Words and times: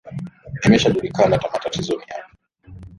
imeshajulika 0.65 1.27
matatizo 1.31 1.93
ni 1.97 2.05
yapi 2.11 2.31